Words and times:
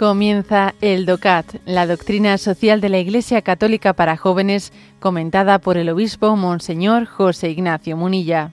Comienza 0.00 0.74
el 0.80 1.04
DOCAT, 1.04 1.56
la 1.66 1.86
doctrina 1.86 2.38
social 2.38 2.80
de 2.80 2.88
la 2.88 2.96
Iglesia 2.96 3.42
Católica 3.42 3.92
para 3.92 4.16
jóvenes, 4.16 4.72
comentada 4.98 5.58
por 5.58 5.76
el 5.76 5.90
obispo 5.90 6.36
Monseñor 6.36 7.04
José 7.04 7.50
Ignacio 7.50 7.98
Munilla. 7.98 8.50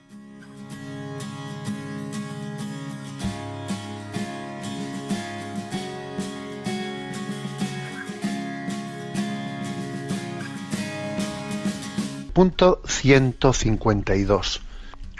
Punto 12.34 12.82
152. 12.86 14.60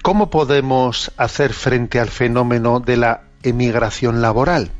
¿Cómo 0.02 0.28
podemos 0.28 1.10
hacer 1.16 1.54
frente 1.54 1.98
al 1.98 2.08
fenómeno 2.08 2.80
de 2.80 2.98
la 2.98 3.22
emigración 3.42 4.20
laboral? 4.20 4.70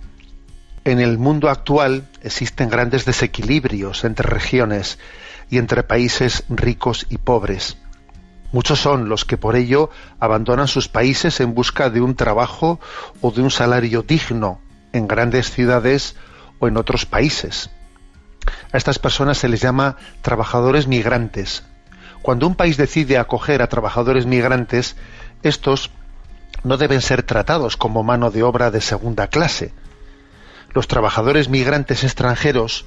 En 0.89 1.01
el 1.01 1.19
mundo 1.19 1.51
actual 1.51 2.09
existen 2.23 2.71
grandes 2.71 3.05
desequilibrios 3.05 4.05
entre 4.05 4.27
regiones 4.27 4.99
y 5.51 5.59
entre 5.59 5.83
países 5.83 6.45
ricos 6.49 7.05
y 7.11 7.19
pobres. 7.19 7.77
Muchos 8.53 8.81
son 8.81 9.11
los 9.11 9.27
que 9.27 9.37
por 9.37 9.55
ello 9.55 9.91
abandonan 10.19 10.67
sus 10.67 10.89
países 10.89 11.41
en 11.41 11.53
busca 11.53 11.91
de 11.91 12.01
un 12.01 12.15
trabajo 12.15 12.81
o 13.21 13.31
de 13.33 13.43
un 13.43 13.51
salario 13.51 14.03
digno 14.03 14.63
en 14.95 15.07
grandes 15.07 15.51
ciudades 15.51 16.17
o 16.59 16.69
en 16.69 16.79
otros 16.79 17.05
países. 17.05 17.69
A 18.73 18.79
estas 18.79 18.99
personas 18.99 19.37
se 19.37 19.49
les 19.51 19.61
llama 19.61 19.97
trabajadores 20.23 20.87
migrantes. 20.87 21.65
Cuando 22.23 22.47
un 22.47 22.55
país 22.55 22.79
decide 22.79 23.19
acoger 23.19 23.61
a 23.61 23.69
trabajadores 23.69 24.25
migrantes, 24.25 24.97
estos 25.43 25.91
no 26.65 26.79
deben 26.79 27.03
ser 27.03 27.25
tratados 27.25 27.77
como 27.77 28.03
mano 28.03 28.31
de 28.31 28.43
obra 28.43 28.71
de 28.71 28.81
segunda 28.81 29.27
clase, 29.27 29.75
los 30.79 30.87
trabajadores 30.87 31.49
migrantes 31.49 32.05
extranjeros, 32.05 32.85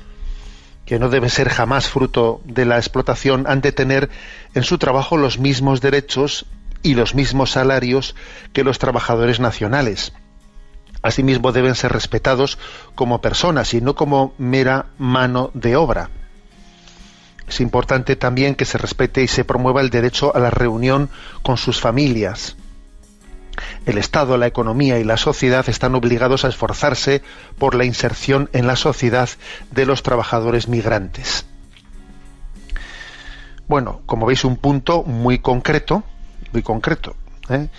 que 0.85 0.97
no 0.97 1.09
deben 1.09 1.29
ser 1.29 1.49
jamás 1.49 1.89
fruto 1.89 2.39
de 2.45 2.63
la 2.63 2.77
explotación, 2.77 3.43
han 3.49 3.59
de 3.59 3.73
tener 3.73 4.09
en 4.53 4.63
su 4.63 4.77
trabajo 4.77 5.17
los 5.17 5.39
mismos 5.39 5.81
derechos 5.81 6.45
y 6.83 6.93
los 6.93 7.15
mismos 7.15 7.51
salarios 7.51 8.15
que 8.53 8.63
los 8.63 8.79
trabajadores 8.79 9.41
nacionales. 9.41 10.13
Asimismo 11.01 11.51
deben 11.51 11.75
ser 11.75 11.91
respetados 11.91 12.57
como 12.95 13.19
personas 13.19 13.73
y 13.73 13.81
no 13.81 13.93
como 13.93 14.33
mera 14.37 14.85
mano 14.97 15.51
de 15.53 15.75
obra. 15.75 16.11
Es 17.45 17.59
importante 17.59 18.15
también 18.15 18.55
que 18.55 18.63
se 18.63 18.77
respete 18.77 19.21
y 19.21 19.27
se 19.27 19.43
promueva 19.43 19.81
el 19.81 19.89
derecho 19.89 20.33
a 20.33 20.39
la 20.39 20.49
reunión 20.49 21.09
con 21.41 21.57
sus 21.57 21.81
familias, 21.81 22.55
el 23.85 23.97
Estado, 23.97 24.37
la 24.37 24.47
economía 24.47 24.99
y 24.99 25.03
la 25.03 25.17
sociedad 25.17 25.67
están 25.67 25.95
obligados 25.95 26.45
a 26.45 26.49
esforzarse 26.49 27.21
por 27.57 27.75
la 27.75 27.85
inserción 27.85 28.49
en 28.53 28.67
la 28.67 28.75
sociedad 28.75 29.29
de 29.71 29.85
los 29.85 30.03
trabajadores 30.03 30.67
migrantes. 30.67 31.45
Bueno, 33.67 34.01
como 34.05 34.25
veis, 34.25 34.43
un 34.43 34.57
punto 34.57 35.03
muy 35.03 35.39
concreto, 35.39 36.03
muy 36.51 36.61
concreto. 36.61 37.15
¿eh? 37.49 37.69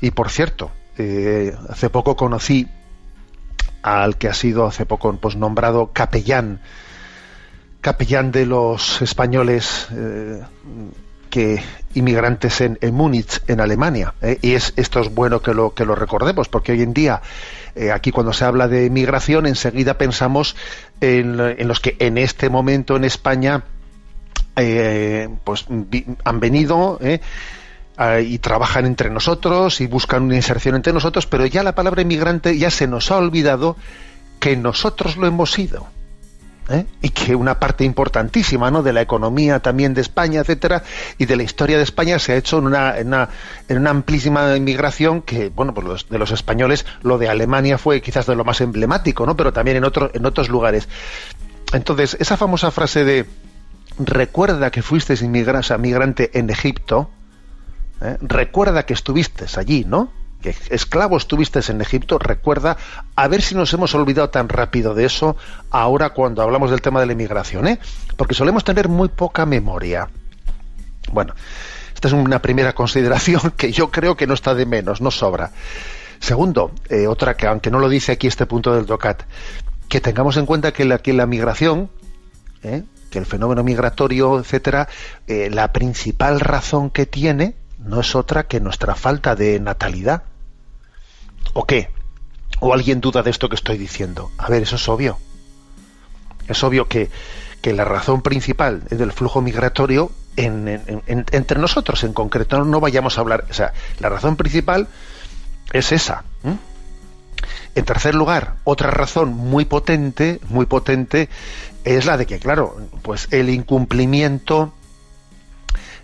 Y 0.00 0.10
por 0.10 0.30
cierto, 0.30 0.70
eh, 0.96 1.54
hace 1.68 1.90
poco 1.90 2.16
conocí 2.16 2.68
al 3.82 4.16
que 4.16 4.28
ha 4.28 4.34
sido 4.34 4.66
hace 4.66 4.86
poco 4.86 5.14
pues, 5.16 5.36
nombrado 5.36 5.90
capellán, 5.92 6.60
capellán 7.80 8.32
de 8.32 8.46
los 8.46 9.02
españoles 9.02 9.88
eh, 9.92 10.42
que 11.32 11.62
inmigrantes 11.94 12.60
en, 12.60 12.78
Múnich, 12.92 13.40
en 13.48 13.62
Alemania. 13.62 14.12
¿eh? 14.20 14.38
Y 14.42 14.52
es, 14.52 14.74
esto 14.76 15.00
es 15.00 15.08
bueno 15.08 15.40
que 15.40 15.54
lo, 15.54 15.72
que 15.72 15.86
lo 15.86 15.94
recordemos, 15.94 16.50
porque 16.50 16.72
hoy 16.72 16.82
en 16.82 16.92
día, 16.92 17.22
eh, 17.74 17.90
aquí 17.90 18.10
cuando 18.10 18.34
se 18.34 18.44
habla 18.44 18.68
de 18.68 18.90
migración, 18.90 19.46
enseguida 19.46 19.96
pensamos 19.96 20.56
en, 21.00 21.38
los 21.66 21.80
que 21.80 21.96
en 22.00 22.18
este 22.18 22.50
momento 22.50 22.96
en 22.96 23.04
España 23.04 23.64
eh, 24.56 25.30
pues 25.42 25.64
han 26.22 26.38
venido 26.38 27.00
y 27.00 28.38
trabajan 28.38 28.84
entre 28.84 29.08
nosotros 29.08 29.80
y 29.80 29.86
buscan 29.86 30.24
una 30.24 30.36
inserción 30.36 30.74
entre 30.74 30.92
nosotros, 30.92 31.26
pero 31.26 31.46
ya 31.46 31.62
la 31.62 31.74
palabra 31.74 32.02
inmigrante 32.02 32.58
ya 32.58 32.70
se 32.70 32.86
nos 32.86 33.10
ha 33.10 33.16
olvidado 33.16 33.78
que 34.38 34.54
nosotros 34.54 35.16
lo 35.16 35.26
hemos 35.26 35.50
sido. 35.50 35.86
¿Eh? 36.68 36.86
y 37.00 37.10
que 37.10 37.34
una 37.34 37.58
parte 37.58 37.84
importantísima 37.84 38.70
¿no? 38.70 38.82
de 38.82 38.92
la 38.92 39.00
economía 39.00 39.60
también 39.60 39.94
de 39.94 40.00
España, 40.00 40.40
etcétera, 40.40 40.82
y 41.18 41.26
de 41.26 41.36
la 41.36 41.42
historia 41.42 41.76
de 41.76 41.82
España 41.82 42.18
se 42.18 42.32
ha 42.32 42.36
hecho 42.36 42.58
en 42.58 42.66
una, 42.66 42.98
en 42.98 43.08
una, 43.08 43.28
en 43.68 43.78
una 43.78 43.90
amplísima 43.90 44.56
inmigración 44.56 45.22
que, 45.22 45.48
bueno, 45.48 45.74
pues 45.74 45.86
los, 45.86 46.08
de 46.08 46.18
los 46.18 46.30
españoles, 46.30 46.86
lo 47.02 47.18
de 47.18 47.28
Alemania 47.28 47.78
fue 47.78 48.00
quizás 48.00 48.26
de 48.26 48.36
lo 48.36 48.44
más 48.44 48.60
emblemático, 48.60 49.26
¿no? 49.26 49.36
pero 49.36 49.52
también 49.52 49.76
en, 49.76 49.84
otro, 49.84 50.10
en 50.12 50.24
otros 50.26 50.48
lugares. 50.48 50.88
Entonces, 51.72 52.16
esa 52.20 52.36
famosa 52.36 52.70
frase 52.70 53.04
de 53.04 53.26
recuerda 53.98 54.70
que 54.70 54.82
fuiste 54.82 55.14
inmigrante 55.22 56.38
en 56.38 56.50
Egipto, 56.50 57.10
¿eh? 58.00 58.16
recuerda 58.20 58.84
que 58.84 58.94
estuviste 58.94 59.46
allí, 59.56 59.84
¿no? 59.86 60.21
Que 60.42 60.54
esclavo 60.68 61.16
estuviste 61.16 61.60
en 61.68 61.80
Egipto, 61.80 62.18
recuerda, 62.18 62.76
a 63.16 63.28
ver 63.28 63.40
si 63.40 63.54
nos 63.54 63.72
hemos 63.72 63.94
olvidado 63.94 64.28
tan 64.30 64.48
rápido 64.48 64.94
de 64.94 65.06
eso 65.06 65.36
ahora 65.70 66.10
cuando 66.10 66.42
hablamos 66.42 66.70
del 66.70 66.82
tema 66.82 67.00
de 67.00 67.06
la 67.06 67.12
inmigración, 67.12 67.66
¿eh? 67.66 67.78
porque 68.16 68.34
solemos 68.34 68.64
tener 68.64 68.88
muy 68.88 69.08
poca 69.08 69.46
memoria. 69.46 70.08
Bueno, 71.12 71.34
esta 71.94 72.08
es 72.08 72.14
una 72.14 72.42
primera 72.42 72.72
consideración 72.74 73.52
que 73.56 73.72
yo 73.72 73.90
creo 73.90 74.16
que 74.16 74.26
no 74.26 74.34
está 74.34 74.54
de 74.54 74.66
menos, 74.66 75.00
no 75.00 75.10
sobra. 75.10 75.52
Segundo, 76.20 76.72
eh, 76.88 77.06
otra 77.06 77.36
que 77.36 77.46
aunque 77.46 77.70
no 77.70 77.78
lo 77.78 77.88
dice 77.88 78.12
aquí 78.12 78.26
este 78.26 78.46
punto 78.46 78.74
del 78.74 78.86
DOCAT, 78.86 79.22
que 79.88 80.00
tengamos 80.00 80.36
en 80.36 80.46
cuenta 80.46 80.72
que 80.72 80.84
la, 80.84 81.00
la 81.04 81.26
migración, 81.26 81.90
¿eh? 82.62 82.84
que 83.10 83.18
el 83.18 83.26
fenómeno 83.26 83.62
migratorio, 83.62 84.38
etcétera, 84.38 84.88
eh, 85.26 85.50
la 85.50 85.72
principal 85.72 86.40
razón 86.40 86.90
que 86.90 87.06
tiene 87.06 87.56
no 87.78 88.00
es 88.00 88.14
otra 88.14 88.44
que 88.44 88.60
nuestra 88.60 88.94
falta 88.94 89.36
de 89.36 89.60
natalidad. 89.60 90.22
¿O 91.52 91.64
qué? 91.66 91.90
¿O 92.60 92.72
alguien 92.72 93.00
duda 93.00 93.22
de 93.22 93.30
esto 93.30 93.48
que 93.48 93.56
estoy 93.56 93.76
diciendo? 93.78 94.30
A 94.38 94.48
ver, 94.48 94.62
eso 94.62 94.76
es 94.76 94.88
obvio. 94.88 95.18
Es 96.48 96.62
obvio 96.64 96.88
que, 96.88 97.10
la 97.64 97.84
razón 97.84 98.22
principal 98.22 98.84
del 98.84 99.12
flujo 99.12 99.40
migratorio 99.40 100.10
entre 100.36 101.58
nosotros 101.58 102.02
en 102.04 102.12
concreto, 102.12 102.64
no, 102.64 102.80
vayamos 102.80 103.18
a 103.18 103.20
hablar, 103.20 103.44
o 103.50 103.54
sea, 103.54 103.72
la 104.00 104.08
razón 104.08 104.36
principal 104.36 104.88
es 105.72 105.92
esa. 105.92 106.24
En 107.74 107.84
tercer 107.84 108.14
lugar, 108.14 108.54
otra 108.64 108.90
razón 108.90 109.34
muy 109.34 109.64
potente, 109.64 110.40
muy 110.48 110.66
potente, 110.66 111.28
es 111.84 112.04
la 112.06 112.16
de 112.16 112.26
que, 112.26 112.38
claro, 112.38 112.76
pues 113.02 113.28
el 113.30 113.50
incumplimiento 113.50 114.72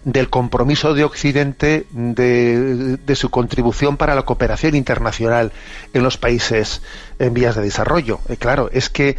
del 0.05 0.31
compromiso 0.31 0.95
de 0.95 1.05
Occidente 1.05 1.87
de, 1.91 3.15
su 3.15 3.31
contribución 3.31 3.97
para 3.97 4.15
la 4.15 4.23
cooperación 4.23 4.75
internacional 4.75 5.53
en 5.93 6.03
los 6.03 6.17
países 6.17 6.83
en 7.19 7.35
vías 7.35 7.57
de 7.57 7.63
desarrollo. 7.63 8.21
Eh, 8.29 8.37
claro, 8.37 8.71
es 8.73 8.91
que 8.91 9.17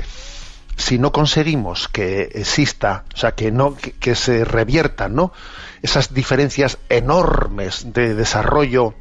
si 0.78 0.98
no 0.98 1.12
conseguimos 1.12 1.88
que 1.90 2.30
exista, 2.34 3.04
o 3.14 3.18
sea, 3.18 3.34
que 3.34 3.52
no 3.52 3.76
que, 3.76 4.16
se 4.16 4.46
reviertan, 4.46 5.14
¿no? 5.14 5.34
esas 5.82 6.14
diferencias 6.14 6.78
enormes 6.90 7.94
de 7.94 8.16
desarrollo 8.16 8.96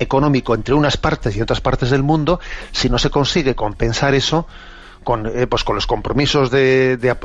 económico 0.00 0.54
entre 0.54 0.74
unas 0.74 0.96
partes 0.96 1.36
y 1.36 1.40
otras 1.40 1.60
partes 1.60 1.90
del 1.90 2.02
mundo, 2.02 2.40
si 2.72 2.88
no 2.88 2.98
se 2.98 3.10
consigue 3.10 3.54
compensar 3.54 4.14
eso, 4.14 4.46
con, 5.08 5.24
eh, 5.26 5.46
pues 5.46 5.64
con 5.64 5.74
los 5.74 5.86
compromisos 5.86 6.50
de, 6.50 7.16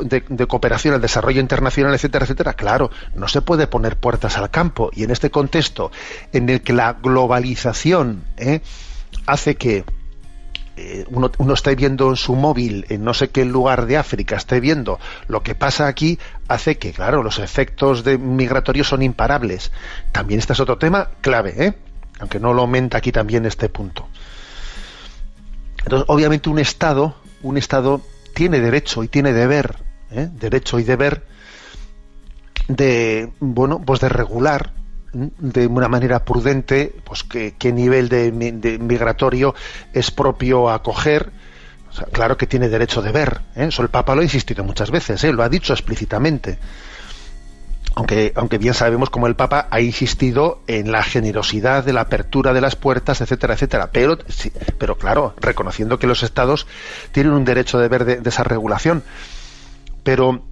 cooperación 0.48 0.94
al 0.94 1.02
desarrollo 1.02 1.42
internacional, 1.42 1.94
etcétera, 1.94 2.24
etcétera, 2.24 2.54
claro, 2.54 2.90
no 3.14 3.28
se 3.28 3.42
puede 3.42 3.68
poner 3.68 3.98
puertas 3.98 4.38
al 4.38 4.50
campo. 4.50 4.90
Y 4.94 5.04
en 5.04 5.12
este 5.12 5.30
contexto 5.30 5.92
en 6.32 6.48
el 6.48 6.62
que 6.62 6.72
la 6.72 6.94
globalización 6.94 8.24
eh, 8.38 8.62
hace 9.26 9.56
que 9.56 9.84
eh, 10.78 11.04
uno, 11.10 11.30
uno, 11.40 11.54
esté 11.54 11.76
viendo 11.76 12.10
en 12.10 12.16
su 12.16 12.36
móvil 12.36 12.86
en 12.88 13.04
no 13.04 13.14
sé 13.14 13.32
qué 13.32 13.44
lugar 13.44 13.86
de 13.86 13.98
África, 13.98 14.38
esté 14.38 14.62
viendo 14.62 14.98
lo 15.28 15.44
que 15.44 15.54
pasa 15.54 15.88
aquí, 15.88 16.18
hace 16.48 16.78
que, 16.78 16.94
claro, 16.94 17.22
los 17.22 17.38
efectos 17.38 18.06
de 18.06 18.18
migratorios 18.18 18.88
son 18.88 19.02
imparables. 19.02 19.74
También 20.14 20.40
este 20.40 20.54
es 20.54 20.62
otro 20.62 20.78
tema 20.78 21.10
clave, 21.20 21.76
aunque 22.22 22.40
no 22.40 22.54
lo 22.54 22.62
aumenta 22.62 23.00
aquí 23.00 23.12
también 23.12 23.46
este 23.46 23.68
punto. 23.68 24.08
Entonces, 25.80 26.06
obviamente 26.08 26.50
un 26.50 26.60
Estado 26.60 27.22
un 27.44 27.58
Estado 27.58 28.02
tiene 28.34 28.60
derecho 28.60 29.04
y 29.04 29.08
tiene 29.08 29.34
deber, 29.34 29.78
¿eh? 30.12 30.30
derecho 30.32 30.80
y 30.80 30.84
deber 30.84 31.24
de, 32.68 33.32
bueno, 33.40 33.82
pues 33.86 34.00
de 34.00 34.10
regular 34.10 34.74
de 35.14 35.68
una 35.68 35.88
manera 35.88 36.26
prudente, 36.26 36.96
pues 37.04 37.24
qué, 37.24 37.72
nivel 37.72 38.10
de, 38.10 38.32
migratorio 38.32 39.54
es 39.94 40.10
propio 40.10 40.72
acoger. 40.72 41.32
claro 42.12 42.36
que 42.36 42.48
tiene 42.48 42.68
derecho 42.68 43.02
de 43.02 43.12
ver. 43.12 43.42
¿eh? 43.56 43.66
Eso 43.68 43.84
el 43.84 43.90
Papa 43.90 44.16
lo 44.16 44.22
ha 44.22 44.24
insistido 44.24 44.64
muchas 44.64 44.90
veces, 44.90 45.24
¿eh? 45.24 45.32
lo 45.32 45.44
ha 45.44 45.50
dicho 45.50 45.74
explícitamente. 45.74 46.58
Aunque, 47.96 48.34
aunque 48.36 48.58
bien 48.58 48.74
sabemos 48.74 49.10
como 49.10 49.28
el 49.28 49.36
Papa 49.36 49.68
ha 49.70 49.80
insistido 49.80 50.62
en 50.68 50.92
la 50.92 51.04
generosidad 51.04 51.84
de 51.84 51.94
la 51.94 52.02
apertura 52.02 52.54
de 52.54 52.62
las 52.62 52.76
puertas, 52.76 53.22
etcétera, 53.22 53.54
etcétera. 53.54 53.92
Pero, 53.92 54.18
pero 54.80 54.98
claro, 54.98 55.36
reconociendo 55.40 56.00
que 56.00 56.08
los 56.08 56.24
estados 56.24 56.66
tienen 57.12 57.34
un 57.34 57.46
derecho 57.46 57.80
de 57.80 57.88
ver 57.88 58.06
de, 58.06 58.28
esa 58.28 58.44
regulación. 58.44 59.04
Pero 60.04 60.44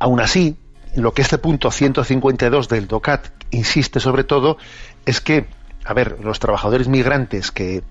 aún 0.00 0.20
así, 0.20 0.56
lo 0.96 1.14
que 1.14 1.22
este 1.22 1.38
punto 1.38 1.70
152 1.70 2.68
del 2.68 2.88
DOCAT 2.88 3.28
insiste 3.50 4.00
sobre 4.00 4.24
todo 4.24 4.56
es 5.06 5.20
que, 5.20 5.46
a 5.84 5.94
ver, 5.94 6.18
los 6.22 6.40
trabajadores 6.40 6.88
migrantes 6.88 7.52
que, 7.52 7.84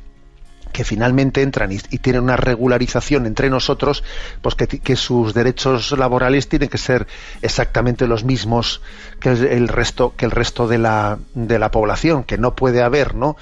que 0.74 0.84
finalmente 0.84 1.42
entran 1.42 1.72
y, 1.72 1.78
tienen 1.78 2.24
una 2.24 2.36
regularización 2.36 3.26
entre 3.26 3.50
nosotros, 3.50 4.04
pues 4.42 4.56
que, 4.56 4.96
sus 4.96 5.34
derechos 5.34 5.92
laborales 5.98 6.50
tienen 6.50 6.68
que 6.68 6.78
ser 6.78 7.08
exactamente 7.42 8.08
los 8.08 8.26
mismos 8.26 8.82
que 9.20 9.30
el 9.30 9.70
resto, 9.70 10.14
que 10.18 10.26
el 10.26 10.32
resto 10.32 10.68
de 10.68 10.80
la, 10.80 11.20
de 11.36 11.60
la 11.60 11.72
población, 11.72 12.24
que 12.24 12.38
no 12.38 12.56
puede 12.56 12.82
haber, 12.82 13.16
¿no? 13.16 13.38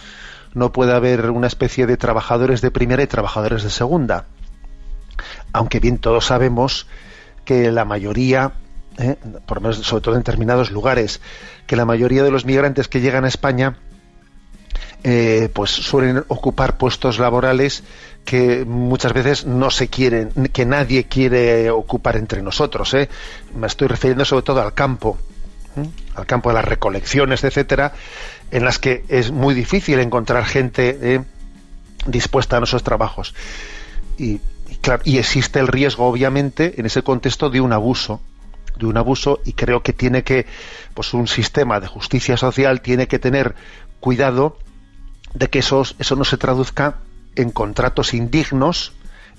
No 0.54 0.72
puede 0.72 0.94
haber 0.94 1.32
una 1.32 1.48
especie 1.48 1.88
de 1.88 1.98
trabajadores 1.98 2.62
de 2.62 2.70
primera 2.70 3.02
y 3.02 3.08
trabajadores 3.08 3.64
de 3.64 3.70
segunda. 3.70 4.26
Aunque 5.54 5.80
bien 5.80 5.98
todos 5.98 6.26
sabemos 6.26 6.88
que 7.46 7.72
la 7.72 7.86
mayoría, 7.86 8.52
¿eh? 8.98 9.16
por 9.46 9.62
menos 9.62 9.78
sobre 9.78 10.02
todo 10.02 10.16
en 10.16 10.22
determinados 10.22 10.72
lugares, 10.72 11.22
que 11.66 11.78
la 11.78 11.86
mayoría 11.86 12.24
de 12.24 12.32
los 12.32 12.46
migrantes 12.46 12.90
que 12.90 13.00
llegan 13.00 13.24
a 13.24 13.30
España 13.30 13.78
eh, 15.04 15.50
pues 15.52 15.72
suelen 15.72 16.24
ocupar 16.28 16.78
puestos 16.78 17.18
laborales 17.18 17.84
que 18.24 18.66
muchas 18.66 19.14
veces 19.14 19.46
no 19.48 19.72
se 19.72 19.88
quieren, 19.88 20.30
que 20.54 20.66
nadie 20.66 21.06
quiere 21.06 21.72
ocupar 21.72 22.18
entre 22.18 22.44
nosotros. 22.44 22.94
¿eh? 22.94 23.10
Me 23.56 23.66
estoy 23.66 23.88
refiriendo 23.88 24.26
sobre 24.26 24.44
todo 24.44 24.62
al 24.62 24.76
campo, 24.76 25.18
¿eh? 25.76 25.88
al 26.16 26.28
campo 26.28 26.50
de 26.50 26.56
las 26.56 26.66
recolecciones, 26.66 27.44
etcétera, 27.44 27.94
en 28.52 28.64
las 28.64 28.78
que 28.78 29.04
es 29.08 29.32
muy 29.32 29.56
difícil 29.56 30.00
encontrar 30.00 30.46
gente 30.46 31.24
dispuesta 32.06 32.58
a 32.58 32.60
nuestros 32.60 32.84
trabajos. 32.84 33.34
Y, 34.20 34.40
claro, 34.82 35.02
y 35.04 35.18
existe 35.18 35.60
el 35.60 35.68
riesgo, 35.68 36.06
obviamente, 36.06 36.76
en 36.78 36.86
ese 36.86 37.02
contexto 37.02 37.50
de 37.50 37.60
un 37.62 37.74
abuso 37.74 38.22
de 38.78 38.86
un 38.86 38.98
abuso 38.98 39.42
y 39.46 39.54
creo 39.54 39.84
que 39.84 39.92
tiene 39.92 40.24
que 40.24 40.46
pues 40.94 41.14
un 41.14 41.28
sistema 41.28 41.80
de 41.80 41.88
justicia 41.88 42.38
social 42.38 42.82
tiene 42.82 43.08
que 43.08 43.20
tener 43.20 43.54
cuidado 44.00 44.58
de 45.34 45.50
que 45.50 45.60
eso, 45.60 45.84
eso 46.00 46.16
no 46.16 46.24
se 46.24 46.38
traduzca 46.38 46.98
en 47.36 47.52
contratos 47.52 48.14
indignos, 48.14 48.94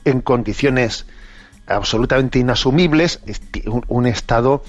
en 0.04 0.20
condiciones 0.20 1.06
absolutamente 1.66 2.38
inasumibles, 2.38 3.20
un, 3.88 4.06
Estado 4.06 4.62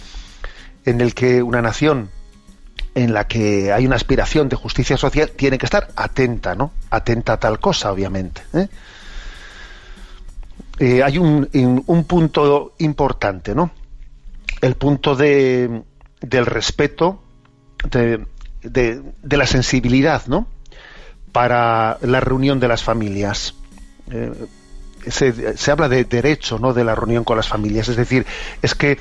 en 0.86 1.02
el 1.02 1.14
que 1.14 1.42
una 1.42 1.62
nación 1.62 2.10
en 2.96 3.14
la 3.14 3.28
que 3.28 3.72
hay 3.72 3.86
una 3.86 3.96
aspiración 3.96 4.50
de 4.50 4.56
justicia 4.56 4.98
social 4.98 5.31
tiene 5.31 5.58
que 5.58 5.66
estar 5.66 5.90
atenta, 5.96 6.54
¿no? 6.56 6.72
Atenta 6.92 7.34
a 7.34 7.40
tal 7.40 7.60
cosa, 7.60 7.92
obviamente. 7.92 8.42
¿eh? 8.54 8.68
Eh, 10.80 11.04
hay 11.04 11.18
un, 11.18 11.50
un, 11.88 12.04
punto 12.04 12.75
importante, 12.80 13.56
¿no? 13.56 13.72
El 14.62 14.75
punto 14.75 15.16
de, 15.16 15.84
del 16.22 16.46
respeto, 16.46 17.24
de, 17.90 18.25
de, 18.62 19.02
de 19.24 19.38
la 19.38 19.48
sensibilidad, 19.48 20.28
¿no? 20.28 20.48
Para 21.33 21.97
la 22.01 22.21
reunión 22.21 22.62
de 22.62 22.69
las 22.69 22.83
familias. 22.83 23.56
Eh, 24.09 24.31
se, 25.09 25.71
habla 25.71 25.89
de 25.89 26.06
derecho, 26.06 26.59
¿no? 26.59 26.74
De 26.74 26.85
la 26.85 26.95
reunión 26.95 27.25
con 27.25 27.35
las 27.35 27.50
familias. 27.50 27.89
Es 27.89 27.97
decir, 27.97 28.25
es 28.62 28.75
que 28.75 29.00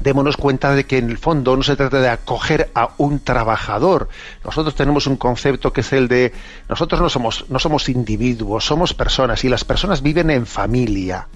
démonos 0.00 0.36
cuenta 0.36 0.74
de 0.74 0.84
que 0.84 0.98
en 0.98 1.10
el 1.10 1.18
fondo 1.18 1.56
no 1.56 1.62
se 1.62 1.76
trata 1.76 2.00
de 2.00 2.08
acoger 2.08 2.70
a 2.74 2.94
un 2.98 3.20
trabajador. 3.20 4.08
Nosotros 4.44 4.74
tenemos 4.74 5.06
un 5.06 5.16
concepto 5.16 5.72
que 5.72 5.82
es 5.82 5.92
el 5.92 6.08
de 6.08 6.32
nosotros 6.68 7.00
no 7.00 7.08
somos, 7.08 7.44
no 7.48 7.60
somos 7.60 7.88
individuos, 7.88 8.64
somos 8.64 8.92
personas 8.94 9.44
y 9.44 9.48
las 9.48 9.64
personas 9.64 10.02
viven 10.02 10.30
en 10.30 10.46
familia. 10.46 11.28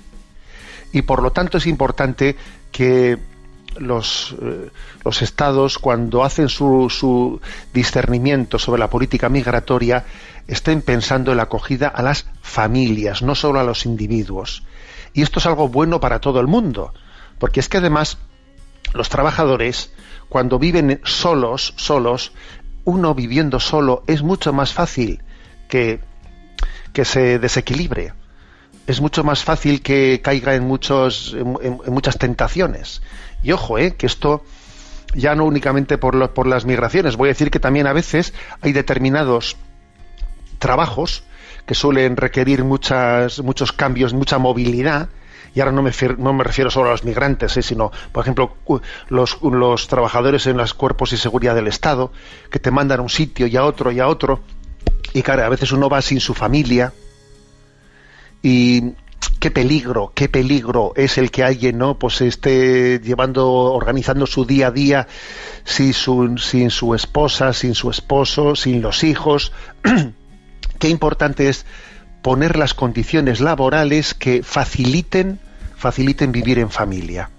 Y 0.92 1.02
por 1.02 1.22
lo 1.22 1.30
tanto 1.30 1.58
es 1.58 1.66
importante 1.66 2.34
que 2.72 3.18
los, 3.78 4.34
eh, 4.42 4.70
los 5.04 5.22
estados, 5.22 5.78
cuando 5.78 6.24
hacen 6.24 6.48
su, 6.48 6.88
su, 6.90 7.40
discernimiento 7.72 8.58
sobre 8.58 8.80
la 8.80 8.90
política 8.90 9.28
migratoria, 9.28 10.04
estén 10.46 10.82
pensando 10.82 11.30
en 11.30 11.38
la 11.38 11.44
acogida 11.44 11.88
a 11.88 12.02
las 12.02 12.26
familias, 12.40 13.22
no 13.22 13.34
solo 13.34 13.60
a 13.60 13.64
los 13.64 13.86
individuos. 13.86 14.64
Y 15.12 15.22
esto 15.22 15.38
es 15.38 15.46
algo 15.46 15.68
bueno 15.68 16.00
para 16.00 16.20
todo 16.20 16.40
el 16.40 16.46
mundo, 16.46 16.92
porque 17.38 17.60
es 17.60 17.68
que 17.68 17.78
además 17.78 18.18
los 18.94 19.08
trabajadores, 19.08 19.92
cuando 20.28 20.58
viven 20.58 21.00
solos, 21.04 21.74
solos, 21.76 22.32
uno 22.84 23.14
viviendo 23.14 23.60
solo 23.60 24.02
es 24.06 24.22
mucho 24.22 24.52
más 24.52 24.72
fácil 24.72 25.22
que, 25.68 26.00
que 26.92 27.04
se 27.04 27.38
desequilibre 27.38 28.12
es 28.88 29.02
mucho 29.02 29.22
más 29.22 29.44
fácil 29.44 29.82
que 29.82 30.20
caiga 30.22 30.54
en, 30.54 30.64
muchos, 30.64 31.36
en, 31.38 31.78
muchas 31.92 32.16
tentaciones. 32.16 33.02
Y 33.42 33.52
ojo, 33.52 33.78
eh, 33.78 33.94
que 33.94 34.06
esto 34.06 34.44
ya 35.14 35.34
no 35.34 35.44
únicamente 35.44 35.98
por, 35.98 36.30
por 36.30 36.46
las 36.46 36.64
migraciones, 36.64 37.16
voy 37.16 37.28
a 37.28 37.32
decir 37.32 37.50
que 37.50 37.60
también 37.60 37.86
a 37.86 37.92
veces 37.92 38.34
hay 38.60 38.72
determinados 38.72 39.56
trabajos 40.58 41.24
que 41.66 41.74
suelen 41.74 42.16
requerir 42.16 42.64
muchas, 42.64 43.40
muchos 43.40 43.72
cambios, 43.72 44.14
mucha 44.14 44.38
movilidad, 44.38 45.08
y 45.54 45.60
ahora 45.60 45.72
no 45.72 45.82
me, 45.82 45.92
no 46.18 46.32
me 46.32 46.44
refiero 46.44 46.70
solo 46.70 46.88
a 46.88 46.92
los 46.92 47.04
migrantes, 47.04 47.56
eh, 47.56 47.62
sino, 47.62 47.90
por 48.12 48.24
ejemplo, 48.24 48.56
los, 49.08 49.40
los 49.42 49.88
trabajadores 49.88 50.46
en 50.46 50.56
los 50.56 50.74
cuerpos 50.74 51.12
y 51.12 51.16
seguridad 51.16 51.54
del 51.54 51.68
Estado, 51.68 52.12
que 52.50 52.58
te 52.58 52.70
mandan 52.70 53.00
a 53.00 53.02
un 53.02 53.08
sitio 53.08 53.46
y 53.46 53.56
a 53.56 53.64
otro 53.64 53.92
y 53.92 54.00
a 54.00 54.08
otro, 54.08 54.40
y 55.12 55.22
claro, 55.22 55.44
a 55.44 55.48
veces 55.48 55.72
uno 55.72 55.88
va 55.88 56.02
sin 56.02 56.20
su 56.20 56.34
familia, 56.34 56.92
y 58.42 58.94
qué 59.38 59.50
peligro, 59.50 60.12
qué 60.14 60.28
peligro 60.28 60.92
es 60.96 61.18
el 61.18 61.30
que 61.30 61.44
alguien 61.44 61.78
no 61.78 61.98
pues 61.98 62.20
esté 62.20 63.00
llevando, 63.00 63.50
organizando 63.50 64.26
su 64.26 64.44
día 64.44 64.68
a 64.68 64.70
día 64.70 65.08
sin 65.64 65.92
su, 65.92 66.36
sin 66.38 66.70
su 66.70 66.94
esposa, 66.94 67.52
sin 67.52 67.74
su 67.74 67.90
esposo, 67.90 68.56
sin 68.56 68.82
los 68.82 69.04
hijos. 69.04 69.52
qué 70.78 70.88
importante 70.88 71.48
es 71.48 71.66
poner 72.22 72.56
las 72.56 72.74
condiciones 72.74 73.40
laborales 73.40 74.14
que 74.14 74.42
faciliten, 74.42 75.38
faciliten 75.76 76.32
vivir 76.32 76.58
en 76.58 76.70
familia. 76.70 77.30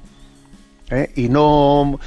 ¿eh? 0.90 1.12
Y 1.16 1.30
no 1.30 2.00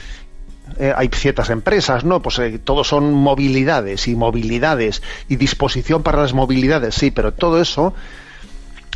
eh, 0.79 0.93
hay 0.97 1.09
ciertas 1.13 1.51
empresas, 1.51 2.05
¿no? 2.05 2.23
Pues 2.23 2.39
eh, 2.39 2.59
todo 2.59 2.85
son 2.85 3.13
movilidades 3.13 4.09
y 4.09 4.17
movilidades 4.17 5.03
y 5.29 5.37
disposición 5.37 6.03
para 6.03 6.23
las 6.23 6.33
movilidades, 6.33 6.95
sí, 6.95 7.11
pero 7.11 7.33
todo 7.33 7.61
eso 7.61 7.95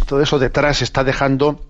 todo 0.04 0.20
eso 0.20 0.38
detrás 0.38 0.82
está 0.82 1.04
dejando 1.04 1.60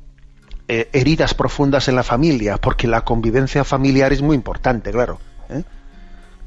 eh, 0.68 0.90
heridas 0.92 1.34
profundas 1.34 1.86
en 1.88 1.94
la 1.94 2.02
familia, 2.02 2.56
porque 2.56 2.88
la 2.88 3.02
convivencia 3.02 3.62
familiar 3.62 4.12
es 4.12 4.20
muy 4.20 4.34
importante, 4.34 4.90
claro. 4.90 5.20
¿eh? 5.48 5.62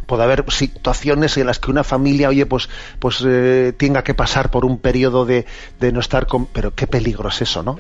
Puede 0.06 0.24
haber 0.24 0.44
situaciones 0.52 1.38
en 1.38 1.48
las 1.48 1.60
que 1.60 1.72
una 1.72 1.86
familia, 1.86 2.30
oye, 2.30 2.46
pues, 2.46 2.68
pues 3.00 3.24
eh, 3.26 3.74
tenga 3.78 4.04
que 4.04 4.14
pasar 4.14 4.52
por 4.52 4.66
un 4.66 4.78
periodo 4.80 5.26
de, 5.26 5.46
de, 5.80 5.92
no 5.92 6.00
estar 6.00 6.28
con... 6.28 6.48
Pero 6.48 6.74
qué 6.76 6.86
peligro 6.86 7.30
es 7.30 7.42
eso, 7.42 7.64
¿no? 7.64 7.80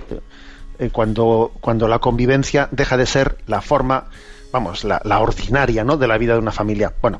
cuando, 0.94 1.52
cuando 1.60 1.90
la 1.90 2.00
convivencia 2.00 2.70
deja 2.72 2.96
de 2.96 3.06
ser 3.06 3.40
la 3.48 3.60
forma, 3.60 4.06
vamos, 4.54 4.86
la, 4.86 5.02
la 5.04 5.20
ordinaria, 5.20 5.84
¿no? 5.84 5.98
De 5.98 6.08
la 6.08 6.18
vida 6.18 6.34
de 6.34 6.40
una 6.40 6.54
familia. 6.54 6.94
Bueno, 7.02 7.20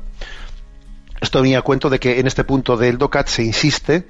esto 1.20 1.42
venía 1.42 1.58
a 1.58 1.62
cuento 1.62 1.90
de 1.90 2.00
que 2.00 2.20
en 2.20 2.26
este 2.26 2.44
punto 2.44 2.78
del 2.78 2.96
DOCAT 2.96 3.28
se 3.28 3.42
insiste 3.42 4.08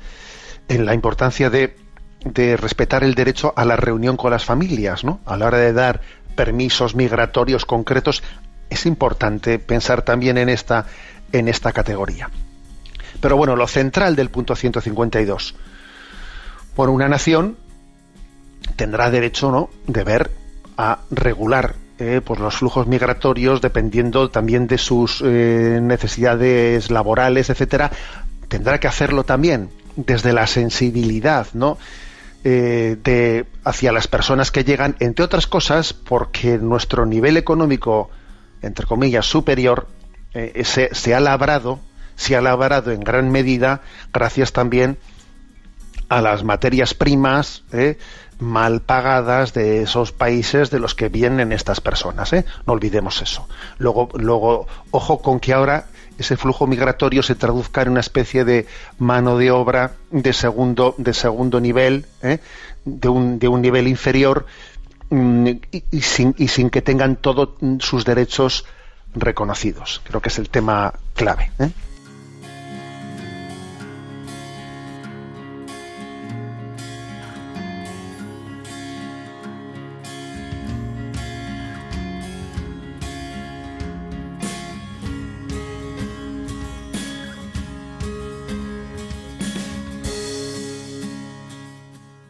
en 0.69 0.87
la 0.87 0.95
importancia 0.95 1.51
de 1.51 1.75
de 2.25 2.57
respetar 2.57 3.03
el 3.05 3.15
derecho 3.15 3.53
a 3.57 3.65
la 3.65 3.77
reunión 3.77 4.17
con 4.17 4.31
las 4.31 4.45
familias, 4.45 5.05
¿no? 5.05 5.21
A 5.25 5.37
la 5.37 5.47
hora 5.47 5.59
de 5.59 5.73
dar 5.73 6.01
permisos 6.35 6.95
migratorios 6.95 7.65
concretos, 7.65 8.23
es 8.69 8.87
importante 8.87 9.59
pensar 9.59 10.03
también 10.03 10.39
en 10.39 10.49
esta, 10.49 10.87
en 11.33 11.49
esta 11.49 11.73
categoría. 11.73 12.31
Pero 13.21 13.37
bueno, 13.37 13.57
lo 13.57 13.67
central 13.67 14.17
del 14.17 14.31
punto 14.31 14.55
152. 14.55 15.55
Bueno, 16.77 16.93
una 16.93 17.09
nación 17.09 17.57
tendrá 18.77 19.11
derecho, 19.11 19.51
¿no?, 19.51 19.71
de 19.87 20.05
ver 20.05 20.31
a 20.77 21.01
regular 21.11 21.75
eh, 21.99 22.23
pues 22.25 22.41
los 22.41 22.57
flujos 22.57 22.87
migratorios 22.87 23.61
dependiendo 23.61 24.31
también 24.31 24.67
de 24.67 24.79
sus 24.79 25.23
eh, 25.23 25.81
necesidades 25.83 26.91
laborales, 26.91 27.51
etcétera. 27.51 27.91
Tendrá 28.49 28.81
que 28.81 28.89
hacerlo 28.89 29.25
también 29.25 29.69
desde 29.97 30.33
la 30.33 30.47
sensibilidad, 30.47 31.49
¿no? 31.53 31.77
Eh, 32.43 32.97
de, 33.05 33.45
hacia 33.65 33.93
las 33.93 34.09
personas 34.09 34.51
que 34.51 34.65
llegan, 34.65 34.97
entre 35.01 35.27
otras 35.27 35.47
cosas, 35.47 35.93
porque 35.93 36.57
nuestro 36.57 37.05
nivel 37.05 37.37
económico, 37.37 38.09
entre 38.63 38.87
comillas, 38.87 39.27
superior, 39.27 39.89
eh, 40.33 40.65
se, 40.65 41.15
ha 41.15 41.21
labrado, 41.21 41.81
se 42.17 42.37
ha 42.37 42.41
labrado 42.41 42.93
en 42.93 43.01
gran 43.01 43.31
medida 43.31 43.83
gracias 44.11 44.55
también 44.55 44.97
a 46.09 46.23
las 46.23 46.43
materias 46.43 46.95
primas, 46.95 47.63
eh, 47.73 47.99
mal 48.39 48.81
pagadas 48.81 49.53
de 49.53 49.83
esos 49.83 50.13
países 50.13 50.71
de 50.71 50.79
los 50.79 50.95
que 50.95 51.11
vienen 51.11 51.53
estas 51.53 51.83
personas. 51.83 52.33
No 52.33 52.73
olvidemos 52.73 53.21
eso. 53.21 53.47
Luego, 53.77 54.09
luego, 54.15 54.67
ojo 54.93 55.21
con 55.21 55.41
que 55.41 55.53
ahora 55.53 55.89
ese 56.21 56.37
flujo 56.37 56.67
migratorio 56.67 57.23
se 57.23 57.35
traduzca 57.35 57.81
en 57.81 57.89
una 57.89 58.01
especie 58.01 58.45
de 58.45 58.67
mano 58.99 59.39
de 59.39 59.51
obra 59.51 59.93
de 60.11 60.35
segundo, 60.35 60.95
de 60.99 61.15
segundo 61.15 61.61
nivel, 61.61 62.05
¿eh? 62.23 62.41
de, 62.85 63.09
un, 63.09 63.39
de 63.39 63.49
un 63.49 63.63
nivel 63.63 63.89
inferior 63.89 64.45
mm, 65.09 65.49
y, 65.91 66.03
sin, 66.03 66.35
y 66.37 66.49
sin 66.49 66.69
que 66.69 66.83
tengan 66.83 67.17
todos 67.17 67.51
sus 67.79 68.05
derechos 68.05 68.67
reconocidos. 69.15 70.03
Creo 70.05 70.21
que 70.21 70.29
es 70.29 70.39
el 70.39 70.51
tema 70.51 70.93
clave. 71.15 71.53
¿eh? 71.59 71.71